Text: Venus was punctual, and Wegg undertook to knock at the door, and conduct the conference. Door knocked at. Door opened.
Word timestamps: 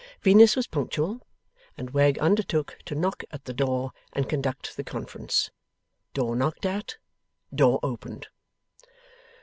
Venus 0.23 0.55
was 0.55 0.65
punctual, 0.65 1.21
and 1.77 1.91
Wegg 1.91 2.17
undertook 2.17 2.75
to 2.85 2.95
knock 2.95 3.23
at 3.29 3.45
the 3.45 3.53
door, 3.53 3.91
and 4.13 4.27
conduct 4.27 4.75
the 4.75 4.83
conference. 4.83 5.51
Door 6.15 6.37
knocked 6.37 6.65
at. 6.65 6.97
Door 7.53 7.81
opened. 7.83 8.27